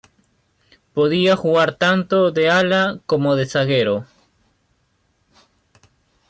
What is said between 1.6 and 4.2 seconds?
tanto de ala como de zaguero.